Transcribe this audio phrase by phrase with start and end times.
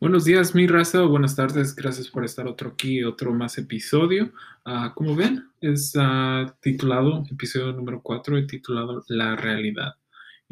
[0.00, 4.32] Buenos días, mi raza, buenas tardes, gracias por estar otro aquí, otro más episodio.
[4.64, 9.94] Ah, como ven, es ah, titulado, episodio número 4, titulado La realidad.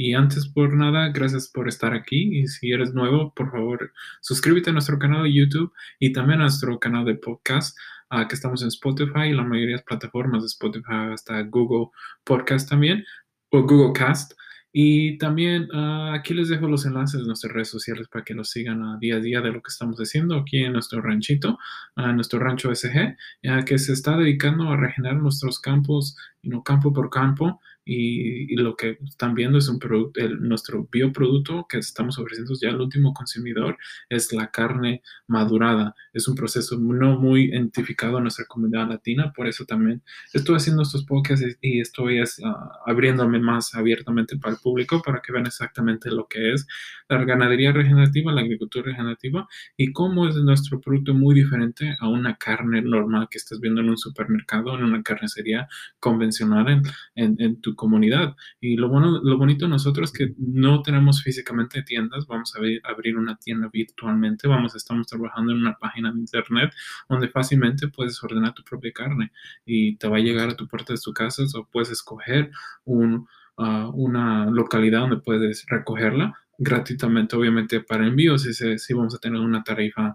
[0.03, 2.41] Y antes por nada, gracias por estar aquí.
[2.41, 3.93] Y si eres nuevo, por favor,
[4.23, 7.77] suscríbete a nuestro canal de YouTube y también a nuestro canal de podcast,
[8.09, 11.91] ah, que estamos en Spotify y la mayoría de plataformas de Spotify, hasta Google
[12.25, 13.05] Podcast también,
[13.51, 14.33] o Google Cast.
[14.73, 18.49] Y también uh, aquí les dejo los enlaces de nuestras redes sociales para que nos
[18.49, 21.59] sigan a día a día de lo que estamos haciendo aquí en nuestro ranchito,
[21.97, 26.91] a nuestro rancho SG, ya que se está dedicando a regenerar nuestros campos, no campo
[26.93, 32.53] por campo, y, lo que están viendo es un producto, nuestro bioproducto que estamos ofreciendo
[32.61, 35.95] ya al último consumidor es la carne madurada.
[36.13, 40.83] Es un proceso no muy identificado en nuestra comunidad latina, por eso también estoy haciendo
[40.83, 46.11] estos podcasts y estoy ah, abriéndome más abiertamente para el público para que vean exactamente
[46.11, 46.67] lo que es
[47.09, 52.37] la ganadería regenerativa, la agricultura regenerativa y cómo es nuestro producto muy diferente a una
[52.37, 56.83] carne normal que estás viendo en un supermercado, en una carnicería convencional en,
[57.15, 58.37] en, en tu comunidad.
[58.61, 62.91] Y lo, bueno, lo bonito de nosotros es que no tenemos físicamente tiendas, vamos a
[62.91, 66.73] abrir una tienda virtualmente, vamos, estamos trabajando en una página de internet
[67.09, 69.33] donde fácilmente puedes ordenar tu propia carne
[69.65, 71.43] y te va a llegar a tu puerta de tu casa.
[71.55, 72.51] O puedes escoger
[72.85, 73.27] un,
[73.57, 79.41] ah, una localidad donde puedes recogerla gratuitamente, obviamente para envío, si, si vamos a tener
[79.41, 80.15] una tarifa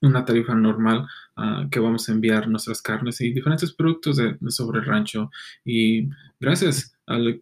[0.00, 1.06] una tarifa normal
[1.70, 5.30] que vamos a enviar nuestras carnes y diferentes productos de, sobre el rancho.
[5.64, 6.08] Y
[6.40, 6.96] gracias,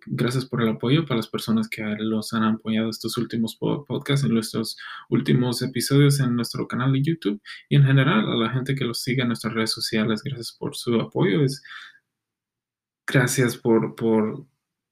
[0.06, 4.34] gracias por el apoyo para las personas que los han apoyado estos últimos podcasts, en
[4.34, 4.76] nuestros
[5.08, 9.02] últimos episodios en nuestro canal de YouTube y en general a la gente que los
[9.02, 10.22] sigue en nuestras redes sociales.
[10.22, 11.40] Gracias por su apoyo.
[13.06, 14.46] Gracias por, por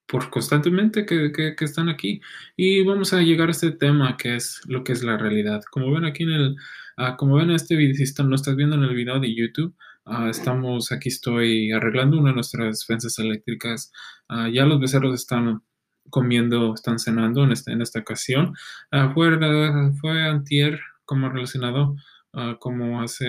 [0.06, 2.20] por constantemente que, que, están aquí.
[2.56, 5.62] Y vamos a llegar a este tema que es lo que es la realidad.
[5.70, 6.56] Como ven aquí en el,
[6.98, 9.74] uh, como ven este video, si no estás viendo en el video de YouTube,
[10.06, 13.92] uh, estamos, aquí estoy arreglando una de nuestras fensas eléctricas.
[14.29, 15.62] Uh, ya los becerros están
[16.11, 18.55] comiendo, están cenando en, este, en esta ocasión.
[19.14, 19.39] fue,
[20.00, 21.96] fue antier como relacionado
[22.36, 23.27] Ah, como hace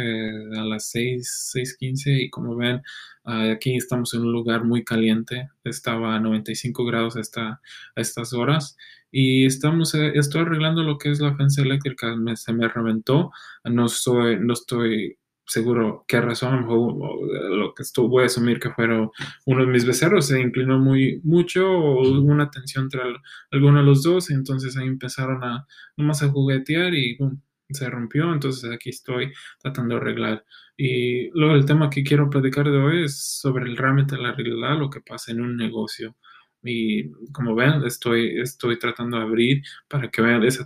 [0.58, 2.82] a las 6, 6.15 y como ven,
[3.24, 7.62] ah, aquí estamos en un lugar muy caliente, estaba a 95 grados hasta
[7.96, 8.76] a estas horas
[9.12, 13.32] y estamos, eh, estoy arreglando lo que es la fence eléctrica, se me reventó,
[13.66, 19.12] no, soy, no estoy seguro qué razón, lo que estuvo, voy a asumir que fueron
[19.46, 23.02] uno de mis becerros, se inclinó muy mucho o hubo una tensión entre
[23.52, 27.18] alguno de los dos, y entonces ahí empezaron a nomás a juguetear y
[27.70, 29.32] se rompió, entonces aquí estoy
[29.62, 30.46] tratando de arreglar.
[30.78, 34.78] Y luego el tema que quiero platicar de hoy es sobre el realmente la realidad,
[34.78, 36.16] lo que pasa en un negocio.
[36.64, 40.66] Y como ven, estoy, estoy tratando de abrir para que vean esa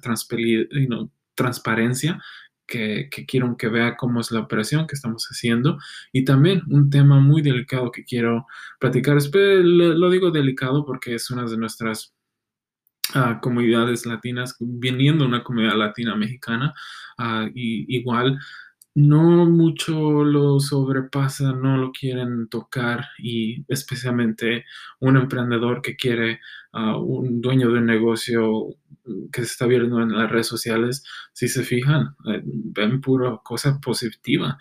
[1.36, 2.22] transparencia
[2.66, 5.78] que, que, quiero que vea cómo es la operación que estamos haciendo.
[6.14, 8.46] Y también un tema muy delicado que quiero
[8.80, 9.18] platicar.
[9.34, 12.14] Lo digo delicado porque es una de nuestras
[13.42, 16.74] comunidades latinas, viniendo una comunidad latina mexicana,
[17.54, 18.40] y igual
[18.96, 24.66] no mucho lo sobrepasan, no lo quieren tocar y especialmente
[25.00, 26.40] un emprendedor que quiere,
[26.74, 28.68] un dueño de un negocio
[29.32, 31.04] que se está viendo en las redes sociales,
[31.34, 34.58] si se fijan, eh, ven pura cosa positiva.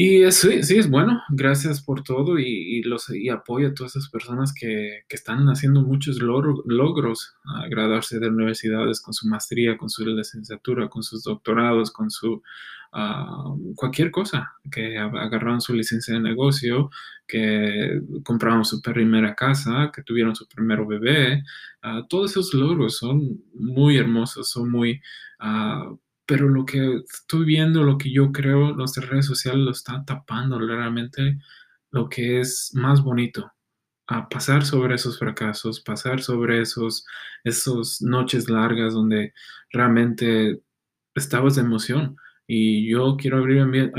[0.00, 1.20] Y sí, sí, es bueno.
[1.28, 5.82] Gracias por todo y, los, y apoyo a todas esas personas que, que están haciendo
[5.82, 11.90] muchos logros, a graduarse de universidades con su maestría, con su licenciatura, con sus doctorados,
[11.90, 12.40] con su
[12.92, 16.90] ah, cualquier cosa, que agarraron su licencia de negocio,
[17.26, 21.42] que compraron su primera casa, que tuvieron su primer bebé.
[21.82, 25.00] Ah, todos esos logros son muy hermosos, son muy...
[25.40, 30.04] Uh, pero lo que estoy viendo, lo que yo creo, nuestras redes sociales lo están
[30.04, 31.38] tapando realmente
[31.90, 33.50] lo que es más bonito.
[34.06, 37.06] A pasar sobre esos fracasos, pasar sobre esos,
[37.44, 39.32] esos noches largas donde
[39.72, 40.60] realmente
[41.14, 42.16] estabas de emoción.
[42.46, 43.90] Y yo quiero abrirme,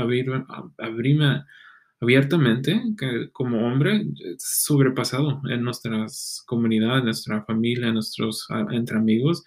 [2.00, 4.06] abiertamente, que como hombre,
[4.38, 9.42] sobrepasado en nuestras comunidades, en nuestra familia, en nuestros, entre amigos,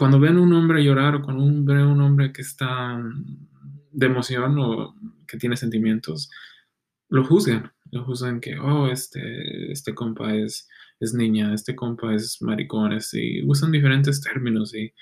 [0.00, 1.44] cuando ven un hombre llorar o cuando
[1.74, 2.98] ven un hombre que está
[3.92, 4.94] de emoción o
[5.28, 6.30] que tiene sentimientos,
[7.10, 10.66] lo juzgan, lo juzgan que, oh, este, este compa es,
[11.00, 14.94] es niña, este compa es maricón, y usan diferentes términos y,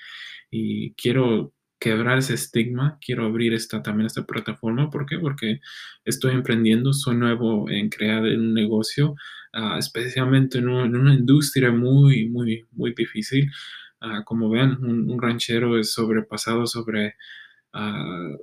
[0.51, 4.89] y quiero quebrar ese estigma, quiero abrir esta, también esta plataforma.
[4.89, 5.17] ¿Por qué?
[5.17, 5.61] Porque
[6.03, 9.15] estoy emprendiendo, soy nuevo en crear un negocio,
[9.53, 13.49] uh, especialmente en, un, en, una industria muy, muy, muy difícil.
[14.01, 17.15] Uh, como ven, un, ranchero es sobrepasado sobre
[17.73, 18.37] uh,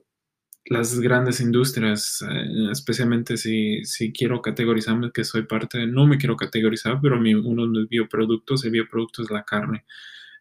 [0.67, 6.37] las grandes industrias, eh, especialmente si, si, quiero categorizarme que soy parte, no me quiero
[6.37, 9.85] categorizar, pero mi, uno de mis bioproductos, el bioproducto es la carne.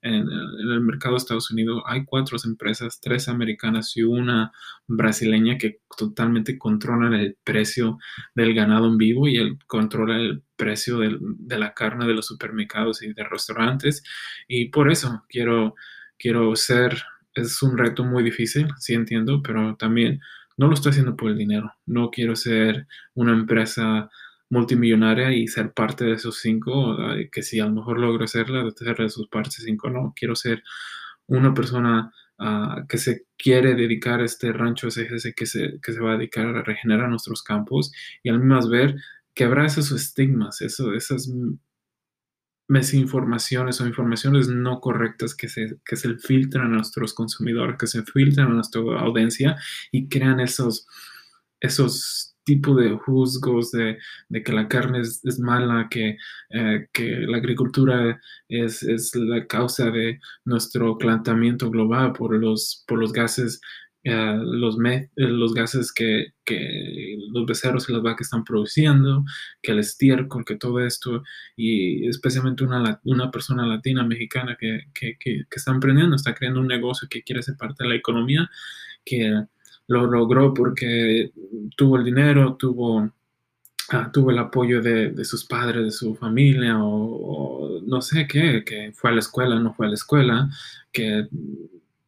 [0.01, 4.51] En, el mercado de Estados Unidos hay cuatro empresas, tres americanas y una
[4.87, 7.97] brasileña que totalmente controlan el precio
[8.35, 13.01] del ganado en vivo y el, controla el precio de la carne de los supermercados
[13.03, 14.03] y de restaurantes.
[14.47, 15.75] Y por eso quiero,
[16.17, 17.03] quiero ser,
[17.33, 20.21] es un reto muy difícil, sí entiendo, pero también
[20.57, 21.73] no lo estoy haciendo por el dinero.
[21.85, 24.09] No quiero ser una empresa
[24.49, 26.97] multimillonaria y ser parte de esos cinco,
[27.31, 30.35] que si a lo mejor logro hacerla, de ser de esos partes cinco, no, quiero
[30.35, 30.63] ser
[31.27, 35.99] una persona uh, que se quiere dedicar a este rancho ese que se, que se
[35.99, 37.91] va a dedicar a regenerar nuestros campos
[38.23, 38.95] y al mismo ver
[39.35, 41.29] quebrar esos estigmas, esas
[42.67, 45.77] desinformaciones o informaciones no correctas que se,
[46.17, 49.57] filtran a nuestros consumidores, que se filtran a nuestra audiencia
[49.91, 50.87] y crean esos,
[51.59, 53.97] esos tipo de juzgos de,
[54.43, 56.17] que la carne es, mala, que,
[56.51, 62.99] eh, que, la agricultura es, es, la causa de nuestro calentamiento global por los, por
[62.99, 63.59] los gases.
[64.07, 66.27] Uh, los, eh, los gases que,
[67.31, 69.25] los becerros y las vacas están produciendo,
[69.63, 71.23] que el estiércol, que todo esto,
[71.55, 74.85] y especialmente una, persona latina, mexicana, que,
[75.49, 78.47] está emprendiendo, está creando un negocio que quiere ser parte de la economía,
[79.03, 79.43] que
[79.87, 81.31] lo logró porque
[81.75, 83.11] tuvo el dinero, tuvo,
[83.89, 88.91] ah, tuvo el apoyo de, sus padres, de su familia, o, no sé qué, que
[88.93, 90.49] fue a la escuela, no fue a la escuela,
[90.91, 91.27] que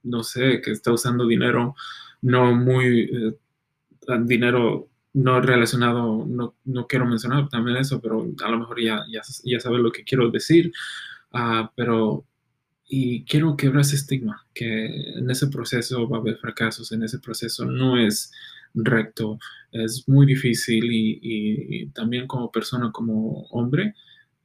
[0.07, 1.75] no sé, que está usando dinero
[2.21, 3.33] no muy, eh,
[4.25, 9.21] dinero no relacionado, no, no, quiero mencionar también eso, pero a lo mejor ya, ya,
[9.44, 10.71] ya sabes lo que quiero decir,
[11.33, 12.25] uh, pero
[12.89, 17.19] y quiero quebrar ese estigma, que en ese proceso va a haber fracasos, en ese
[17.19, 18.31] proceso no es
[18.74, 19.39] recto,
[19.71, 23.94] es muy difícil y, también como persona, como hombre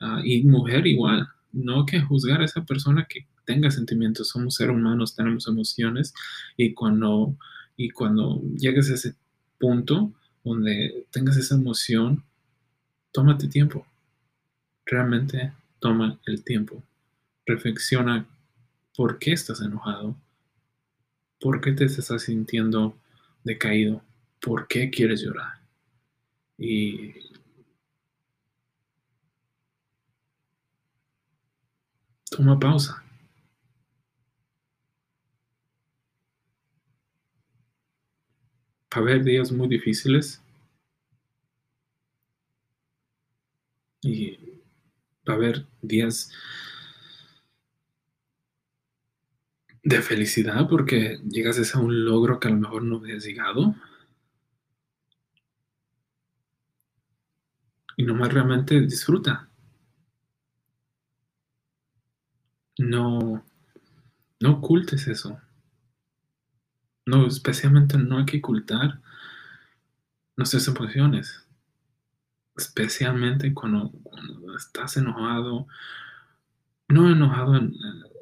[0.00, 4.74] uh, y mujer igual, no que juzgar a esa persona que tenga sentimientos, somos seres
[4.76, 6.14] humanos, tenemos emociones
[6.56, 7.36] y cuando,
[7.76, 9.14] y cuando llegues a ese
[9.58, 10.12] punto
[10.44, 12.24] donde tengas esa emoción,
[13.12, 13.86] tómate tiempo,
[14.86, 16.82] realmente toma el tiempo
[17.46, 18.26] reflexiona
[18.96, 20.16] por qué estás enojado,
[21.40, 22.96] por qué te estás sintiendo
[23.44, 24.02] decaído,
[24.40, 25.60] por qué quieres llorar.
[26.58, 27.12] Y
[32.30, 33.02] toma pausa.
[33.02, 33.02] Va
[38.96, 40.42] a haber días muy difíciles
[44.02, 44.36] y
[45.28, 46.30] va a haber días
[49.84, 53.74] de felicidad porque llegas a un logro que a lo mejor no habías llegado.
[57.96, 59.48] Y nomás realmente disfruta.
[62.78, 63.42] No,
[64.40, 65.40] no ocultes eso.
[67.06, 69.00] No, especialmente no hay que ocultar
[70.36, 71.46] nuestras emociones.
[72.56, 73.92] Especialmente cuando,
[74.56, 75.66] estás enojado.
[76.88, 77.74] No enojado en,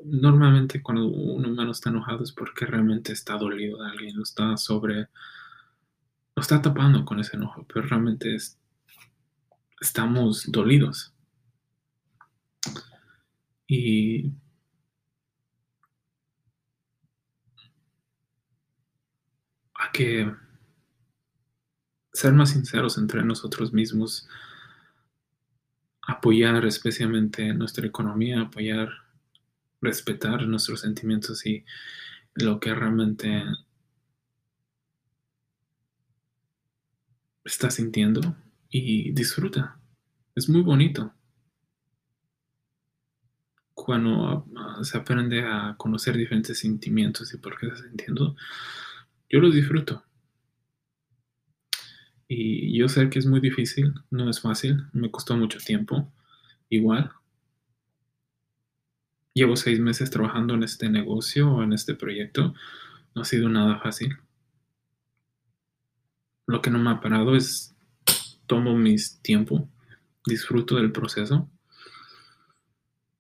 [0.05, 4.57] normalmente cuando un humano está enojado es porque realmente está dolido de alguien, lo está
[4.57, 5.09] sobre,
[6.37, 8.59] lo está tapando con ese enojo, pero realmente es,
[9.81, 11.13] estamos dolidos.
[13.67, 14.33] Y
[19.93, 20.33] que
[22.13, 24.29] ser más sinceros entre nosotros mismos,
[26.03, 28.91] apoyar especialmente nuestra economía, apoyar
[29.81, 31.65] respetar nuestros sentimientos y
[32.35, 33.45] lo que realmente
[37.45, 38.37] está sintiendo
[38.69, 39.79] y disfruta.
[40.35, 41.13] Es muy bonito.
[43.75, 44.47] Cuando
[44.83, 48.37] se aprende a conocer diferentes sentimientos y por qué está sintiendo,
[49.31, 50.05] yo los disfruto.
[52.29, 56.13] Y yo sé que es muy difícil, no es fácil, me costó mucho tiempo,
[56.69, 57.13] igual,
[59.33, 62.53] Llevo seis meses trabajando en este negocio o en este proyecto.
[63.15, 64.17] No ha sido nada fácil.
[66.47, 67.75] Lo que no me ha parado es
[68.47, 69.69] tomo mis tiempo,
[70.27, 71.49] disfruto del proceso.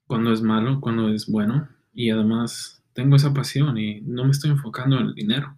[0.06, 1.68] Cuando es malo, cuando es bueno.
[1.94, 5.56] Y además tengo esa pasión y no me estoy enfocando en el dinero.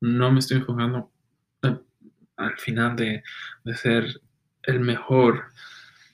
[0.00, 1.10] No me estoy enfocando
[2.36, 3.22] al final de,
[3.74, 4.20] ser
[4.62, 5.44] el mejor,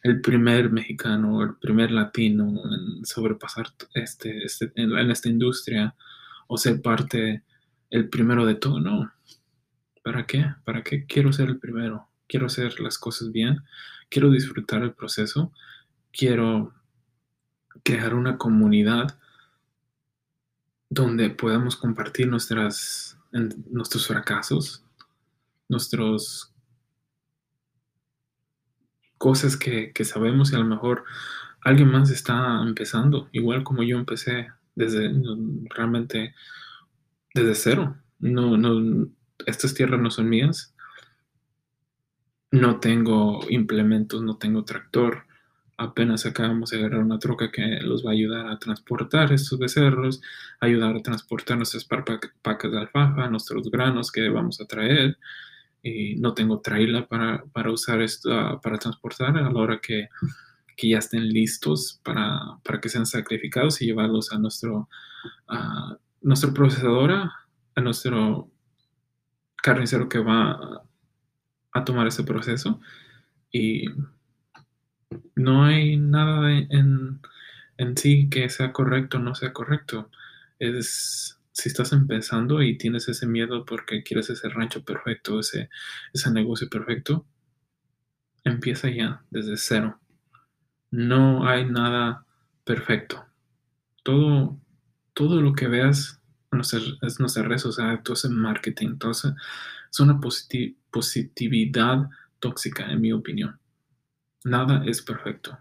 [0.02, 5.94] el primer mexicano, el primer latino en sobrepasar este, este en, esta industria
[6.46, 7.44] o ser parte,
[7.90, 9.12] el primero de todo, no.
[10.02, 10.54] ¿Para qué?
[10.64, 12.08] ¿Para qué quiero ser el primero?
[12.28, 13.62] Quiero hacer las cosas bien,
[14.08, 15.52] quiero disfrutar el proceso,
[16.12, 16.72] quiero
[17.82, 19.18] crear una comunidad
[20.88, 24.84] donde podamos compartir nuestras, nuestros fracasos,
[25.68, 26.52] nuestros
[29.18, 31.04] cosas que, sabemos y a lo mejor
[31.60, 35.12] alguien más está empezando, igual como yo empecé desde
[35.70, 36.34] realmente
[37.34, 37.96] desde cero.
[38.18, 39.08] No, no,
[39.46, 40.74] estas tierras no son mías.
[42.50, 45.24] No tengo implementos, no tengo tractor.
[45.76, 50.20] Apenas acabamos de agarrar una troca que los va a ayudar a transportar estos becerros,
[50.60, 55.18] ayudar a transportar nuestras pacas de alfafa, nuestros granos que vamos a traer
[55.82, 60.08] y no tengo trailer para, usar esto, ah, para transportar a la hora que,
[60.84, 64.88] ya estén listos para, que sean sacrificados y llevarlos a nuestro,
[65.46, 67.32] a nuestro procesadora,
[67.76, 68.50] a nuestro
[69.62, 70.82] carnicero que va
[71.72, 72.80] a tomar ese proceso.
[73.52, 73.86] Y
[75.34, 77.20] no hay nada en,
[77.78, 80.10] en sí que sea correcto o no sea correcto.
[80.58, 85.68] Es si estás empezando y tienes ese miedo porque quieres ese rancho perfecto, ese,
[86.12, 87.26] ese negocio perfecto,
[88.44, 90.00] empieza ya desde cero.
[90.90, 92.26] No hay nada
[92.64, 93.24] perfecto.
[94.02, 94.58] Todo,
[95.14, 96.20] todo lo que veas
[97.02, 99.32] es nuestra red social, todo ese marketing, entonces
[99.90, 103.58] es una positividad tóxica, en mi opinión.
[104.44, 105.58] Nada es perfecto.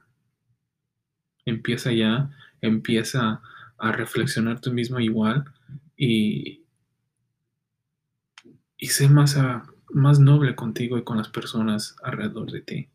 [1.45, 3.41] Empieza ya, empieza
[3.77, 5.45] a reflexionar tú mismo igual
[5.95, 6.63] y,
[8.77, 9.37] y ser más,
[9.91, 12.89] más noble contigo y con las personas alrededor de ti.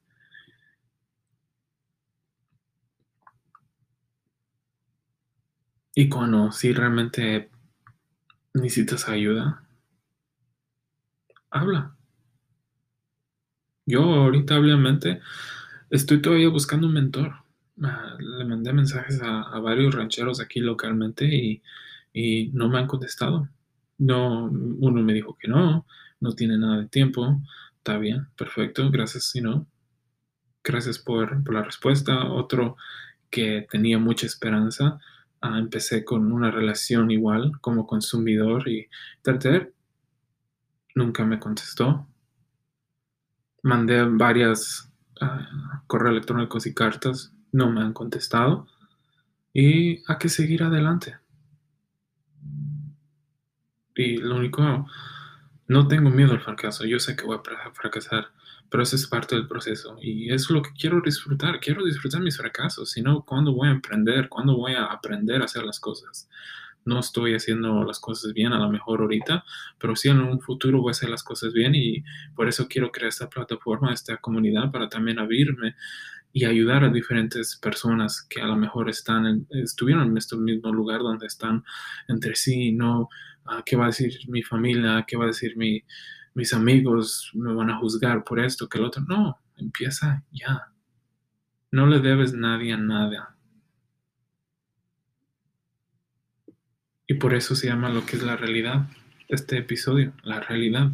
[5.96, 7.50] Y cuando si realmente
[8.54, 9.62] necesitas ayuda,
[11.50, 11.96] habla.
[13.86, 15.20] Yo ahorita obviamente
[15.96, 17.34] estoy todavía buscando un mentor.
[17.82, 21.62] Ah, le mandé mensajes a, varios rancheros aquí localmente y
[22.16, 23.48] y no me han contestado.
[23.98, 25.86] No, uno me dijo que no,
[26.18, 27.42] no tiene nada de tiempo.
[27.76, 29.66] Está bien, perfecto, gracias si no.
[30.64, 32.24] Gracias por, la respuesta.
[32.30, 32.78] Otro
[33.28, 34.98] que tenía mucha esperanza.
[35.42, 38.88] Ah, empecé con una relación igual como consumidor y
[39.20, 39.74] traté.
[40.94, 42.08] Nunca me contestó.
[43.62, 44.90] Mandé varias
[45.86, 47.32] correos electrónicos y cartas.
[47.52, 48.66] No me han contestado.
[49.52, 51.16] Y hay que seguir adelante.
[53.94, 54.86] Y lo único,
[55.68, 58.28] no tengo miedo al fracaso, yo sé que voy a fracasar,
[58.70, 62.36] pero eso es parte del proceso y es lo que quiero disfrutar, quiero disfrutar mis
[62.36, 64.28] fracasos, si no, ¿cuándo voy a emprender?
[64.28, 66.28] ¿Cuándo voy a aprender a hacer las cosas?
[66.86, 69.44] No estoy haciendo las cosas bien a lo mejor ahorita,
[69.78, 72.02] pero sí en un futuro voy a hacer las cosas bien y
[72.34, 75.74] por eso quiero crear esta plataforma, esta comunidad para también abrirme
[76.32, 81.00] y ayudar a diferentes personas que a lo mejor están estuvieron en este mismo lugar
[81.00, 81.64] donde están
[82.08, 83.08] entre sí, no
[83.48, 85.04] Ah, ¿qué va a decir mi familia?
[85.06, 87.30] ¿Qué va a decir mis amigos?
[87.34, 89.02] ¿Me van a juzgar por esto, que el otro?
[89.06, 90.72] No, empieza ya.
[91.70, 93.35] No le debes nadie a nada.
[97.06, 98.88] Y por eso se llama lo que es la realidad,
[99.28, 100.90] este episodio, la realidad.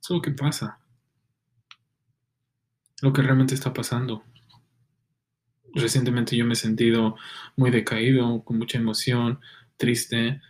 [0.00, 0.78] Es lo que pasa.
[3.02, 4.22] Lo que realmente está pasando.
[5.74, 7.16] Recientemente yo me he sentido
[7.56, 9.40] muy decaído, con mucha emoción,
[9.76, 10.40] triste,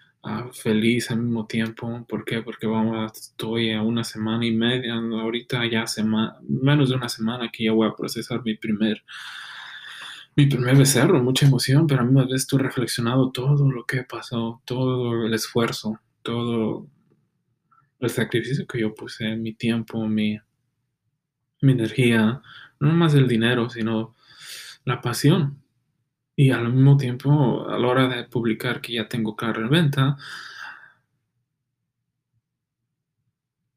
[0.53, 2.05] feliz al mismo tiempo.
[2.09, 2.43] ¿Por qué?
[2.43, 7.51] Porque vamos, estoy a una semana y media, ahorita ya semana, menos de una semana
[7.51, 9.03] que ya voy a procesar mi primer,
[10.39, 14.05] mi primer becerro, mucha emoción, pero a mí me vez estoy reflexionado todo lo que
[14.05, 16.87] pasó, todo el esfuerzo, todo
[17.99, 20.39] el sacrificio que yo puse, mi tiempo, mi,
[21.61, 22.41] mi energía,
[22.79, 24.15] no más el dinero, sino
[24.85, 25.61] la pasión
[26.37, 30.17] y al mismo tiempo, a la hora de publicar que ya tengo carro en venta,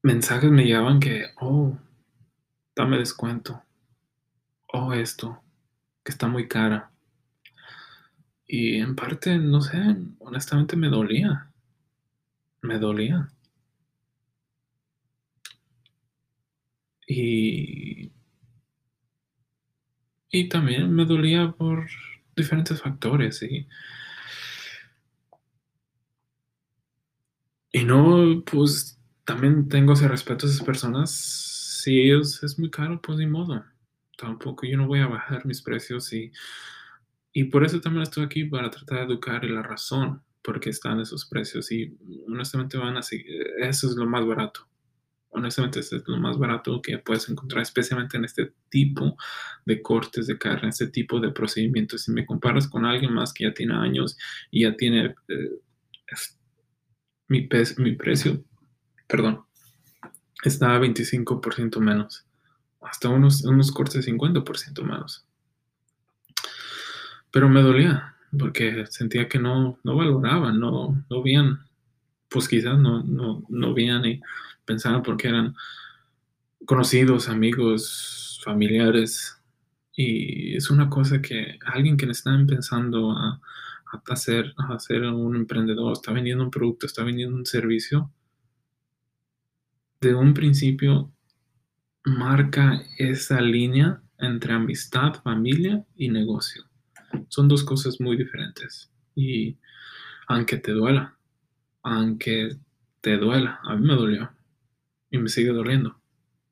[0.03, 1.75] mensajes me llevaban que, oh,
[2.75, 3.63] dame descuento.
[4.73, 5.40] Oh, esto,
[6.03, 6.91] que está muy cara.
[8.45, 9.79] Y en parte, no sé,
[10.19, 11.51] honestamente me dolía.
[12.63, 13.29] Me dolía.
[17.07, 18.11] Y,
[20.31, 21.87] y también me dolía por
[22.35, 23.67] diferentes factores y
[27.71, 31.11] y no, pues también tengo ese respeto a esas personas.
[31.11, 33.63] Si ellos es muy caro, pues ni modo.
[34.21, 36.31] Tampoco yo no voy a bajar mis precios y,
[37.33, 40.99] y por eso también estoy aquí para tratar de educar la razón por qué están
[40.99, 41.71] esos precios.
[41.71, 41.97] Y
[42.27, 43.25] honestamente van a seguir,
[43.59, 44.71] eso es lo más barato
[45.31, 49.17] honestamente es lo más barato que puedes encontrar, especialmente en este tipo
[49.65, 52.03] de cortes de carne, este tipo de procedimientos.
[52.03, 54.17] Si me comparas con alguien más que ya tiene años
[54.51, 55.59] y ya tiene eh,
[57.27, 57.47] mi,
[57.77, 58.43] mi precio,
[59.07, 59.45] perdón,
[60.43, 62.25] está a 25% menos,
[62.81, 65.25] hasta unos, unos cortes 50% menos.
[67.31, 71.65] Pero me dolía porque sentía que no, no valoraban, no, no veían,
[72.29, 74.21] pues quizás no, no, no veían y
[74.65, 75.55] pensaban porque eran
[76.65, 79.37] conocidos, amigos, familiares.
[79.93, 83.41] Y es una cosa que alguien que está empezando a,
[84.07, 88.09] hacer, a hacer un emprendedor, está vendiendo un producto, está vendiendo un servicio,
[89.99, 91.11] de un principio
[92.03, 96.65] marca esa línea entre amistad, familia y negocio.
[97.27, 98.91] Son dos cosas muy diferentes.
[99.15, 99.57] Y
[100.27, 101.17] aunque te duela,
[101.83, 102.57] aunque
[103.01, 104.31] te duela, a mí me dolió
[105.09, 105.99] y me sigue doliendo.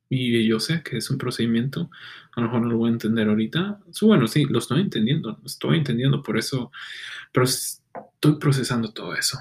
[0.08, 1.88] Y yo sé que es un procedimiento,
[2.34, 3.80] a lo mejor no lo voy a entender ahorita.
[4.02, 6.72] Bueno, sí, lo estoy entendiendo, lo estoy entendiendo, por eso,
[7.32, 9.38] pero estoy procesando todo eso.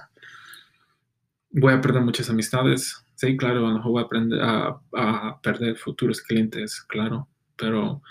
[1.50, 6.82] Voy a perder muchas amistades, sí, claro, a voy a, aprender a, perder futuros clientes,
[6.84, 8.02] claro, pero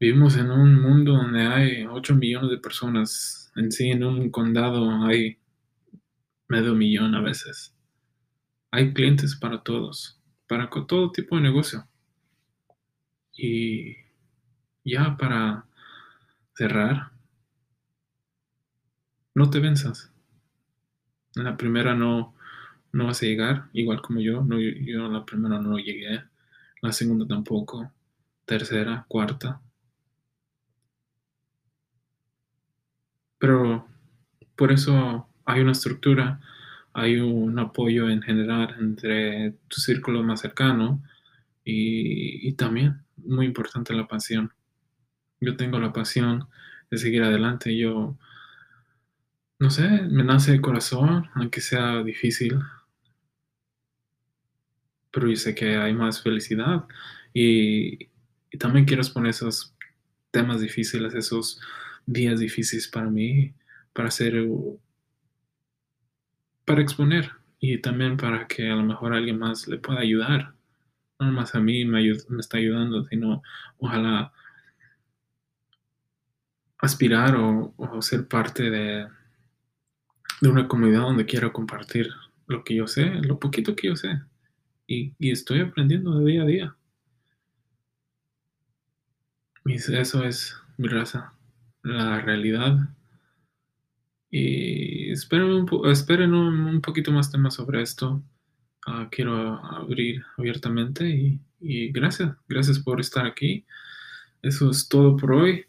[0.00, 4.90] vivimos en un mundo donde hay 8 millones de personas, en sí, en un condado
[5.04, 5.38] hay
[6.48, 7.72] medio millón a veces.
[8.72, 11.86] Hay clientes para todos, para todo tipo de negocio.
[13.32, 13.96] Y
[14.84, 15.66] ya para
[16.54, 17.12] cerrar,
[19.36, 20.12] no te venzas.
[21.36, 22.34] En la primera no,
[22.92, 24.42] no vas a llegar, igual como yo.
[24.44, 26.22] No, yo la primera no llegué,
[26.82, 27.92] la segunda tampoco,
[28.46, 29.60] tercera, cuarta.
[33.38, 33.86] Pero
[34.56, 36.40] por eso hay una estructura
[36.92, 41.02] hay un apoyo en general entre tu círculo más cercano
[41.64, 44.52] y, también muy importante la pasión.
[45.40, 46.48] Yo tengo la pasión
[46.90, 47.76] de seguir adelante.
[47.76, 48.18] Yo,
[49.58, 52.58] no sé, me nace el corazón, aunque sea difícil.
[55.10, 56.86] Pero yo sé que hay más felicidad
[57.34, 58.08] y,
[58.58, 59.74] también quiero exponer esos
[60.32, 61.60] temas difíciles, esos
[62.04, 63.54] días difíciles para mí,
[63.92, 64.34] para hacer
[66.64, 70.54] para exponer y también para que a lo mejor alguien más le pueda ayudar.
[71.20, 73.42] No más a mí me, me está ayudando, sino
[73.78, 74.32] ojalá
[76.78, 79.06] aspirar o, ser parte de,
[80.40, 82.10] de, una comunidad donde quiero compartir
[82.46, 84.20] lo que yo sé, lo poquito que yo sé.
[84.90, 86.76] Y, y estoy aprendiendo de día a día.
[89.64, 91.34] Y eso es mi raza,
[91.82, 92.90] la realidad
[94.30, 98.22] y esperen un, esperen un, poquito más temas sobre esto.
[98.86, 101.08] Ah, quiero abrir abiertamente
[101.60, 103.66] y, gracias, gracias por estar aquí.
[104.42, 105.64] Eso es todo por hoy.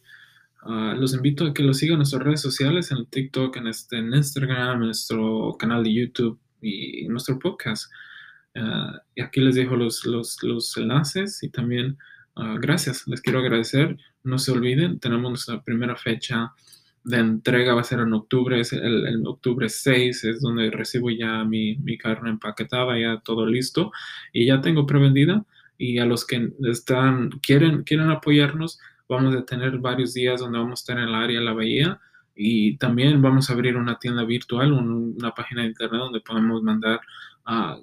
[0.62, 3.98] Ah, los invito a que lo sigan en nuestras redes sociales, en TikTok, en, este,
[3.98, 7.92] en Instagram, en nuestro canal de YouTube y en nuestro podcast.
[8.56, 11.98] Ah, y aquí les dejo los, los, los enlaces y también
[12.60, 13.98] gracias, les quiero agradecer.
[14.24, 16.54] No se olviden, tenemos nuestra primera fecha
[17.04, 21.44] de entrega va a ser en octubre, es el, octubre 6 es donde recibo ya
[21.44, 23.92] mi, mi, carne empaquetada, ya todo listo
[24.32, 25.44] y ya tengo prevendida
[25.78, 30.80] y a los que están, quieren, quieren apoyarnos, vamos a tener varios días donde vamos
[30.80, 32.00] a estar en el área de la bahía
[32.36, 37.02] y también vamos a abrir una tienda virtual, una página de internet donde podemos mandar
[37.46, 37.80] a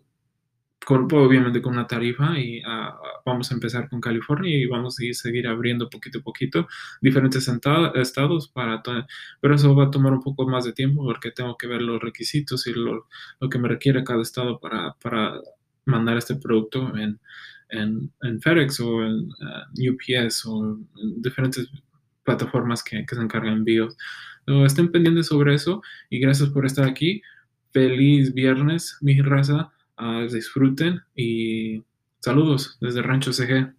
[0.94, 5.46] obviamente con una tarifa y ah, vamos a empezar con California y vamos a seguir
[5.46, 6.66] abriendo poquito a poquito
[7.00, 7.48] diferentes
[7.94, 8.82] estados para
[9.40, 12.00] pero eso va a tomar un poco más de tiempo porque tengo que ver los
[12.00, 13.06] requisitos y lo,
[13.40, 15.40] lo que me requiere cada estado para, para
[15.84, 17.20] mandar este producto en,
[17.70, 19.28] en, en FedEx o en
[19.90, 21.68] UPS ah, o en diferentes
[22.24, 23.96] plataformas que, que se encargan envíos.
[24.66, 27.22] estén pendientes sobre eso y gracias por estar aquí.
[27.72, 29.70] Feliz viernes, mi raza
[30.30, 31.84] disfruten y
[32.20, 33.74] saludos desde Rancho CG.